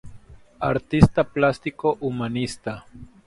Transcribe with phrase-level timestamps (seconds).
[0.61, 2.87] Artista plástico, humanista.